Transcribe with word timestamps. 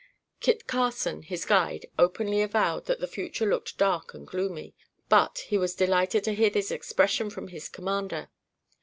Kit 0.39 0.65
Carson, 0.65 1.21
his 1.21 1.45
guide, 1.45 1.85
openly 1.99 2.41
avowed 2.41 2.85
that 2.87 2.99
the 2.99 3.05
future 3.07 3.45
looked 3.45 3.77
dark 3.77 4.15
and 4.15 4.25
gloomy; 4.25 4.73
but, 5.09 5.37
he 5.49 5.59
was 5.59 5.75
delighted 5.75 6.23
to 6.23 6.33
hear 6.33 6.49
this 6.49 6.71
expression 6.71 7.29
from 7.29 7.49
his 7.49 7.69
commander. 7.69 8.27